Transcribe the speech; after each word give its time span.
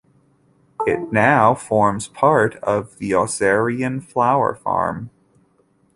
It 0.87 1.13
now 1.13 1.53
forms 1.53 2.07
part 2.07 2.55
of 2.63 2.97
the 2.97 3.11
Oserian 3.11 4.03
flower 4.03 4.55
farm. 4.55 5.11